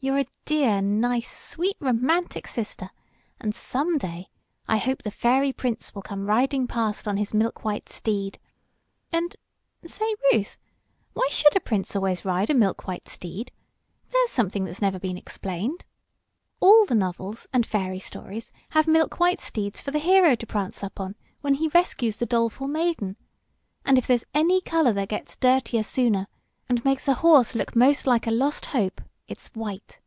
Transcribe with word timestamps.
You're 0.00 0.18
a 0.20 0.26
dear, 0.44 0.80
nice, 0.80 1.28
sweet, 1.28 1.74
romantic 1.80 2.46
sister, 2.46 2.90
and 3.40 3.52
some 3.52 3.98
day 3.98 4.28
I 4.68 4.76
hope 4.76 5.02
the 5.02 5.10
Fairy 5.10 5.52
Prince 5.52 5.92
will 5.92 6.02
come 6.02 6.24
riding 6.26 6.68
past 6.68 7.08
on 7.08 7.16
his 7.16 7.34
milk 7.34 7.64
white 7.64 7.88
steed 7.88 8.38
and, 9.10 9.34
say, 9.84 10.04
Ruth, 10.32 10.56
why 11.14 11.26
should 11.32 11.56
a 11.56 11.60
prince 11.60 11.96
always 11.96 12.24
ride 12.24 12.48
a 12.48 12.54
milk 12.54 12.86
white 12.86 13.08
steed? 13.08 13.50
There's 14.10 14.30
something 14.30 14.64
that's 14.64 14.80
never 14.80 15.00
been 15.00 15.16
explained. 15.18 15.84
"All 16.60 16.86
the 16.86 16.94
novels 16.94 17.48
and 17.52 17.66
fairy 17.66 17.98
stories 17.98 18.52
have 18.70 18.86
milk 18.86 19.18
white 19.18 19.40
steeds 19.40 19.82
for 19.82 19.90
the 19.90 19.98
hero 19.98 20.36
to 20.36 20.46
prance 20.46 20.84
up 20.84 21.00
on 21.00 21.16
when 21.40 21.54
he 21.54 21.66
rescues 21.74 22.18
the 22.18 22.24
doleful 22.24 22.68
maiden. 22.68 23.16
And 23.84 23.98
if 23.98 24.06
there's 24.06 24.24
any 24.32 24.60
color 24.60 24.92
that 24.92 25.08
gets 25.08 25.34
dirtier 25.34 25.82
sooner, 25.82 26.28
and 26.68 26.84
makes 26.84 27.08
a 27.08 27.14
horse 27.14 27.56
look 27.56 27.74
most 27.74 28.06
like 28.06 28.28
a 28.28 28.30
lost 28.30 28.66
hope, 28.66 29.00
it's 29.30 29.48
white. 29.48 30.00